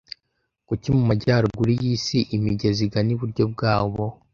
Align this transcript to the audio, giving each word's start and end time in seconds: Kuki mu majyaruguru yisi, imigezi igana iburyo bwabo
Kuki 0.67 0.87
mu 0.95 1.01
majyaruguru 1.09 1.71
yisi, 1.81 2.17
imigezi 2.35 2.81
igana 2.87 3.09
iburyo 3.15 3.43
bwabo 3.53 4.03